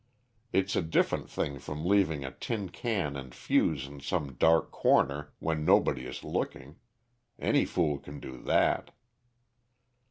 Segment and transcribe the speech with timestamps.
[0.51, 5.31] It's a different thing from leaving a tin can and fuse in some dark corner
[5.37, 6.77] when nobody is looking.
[7.37, 8.89] Any fool can do that."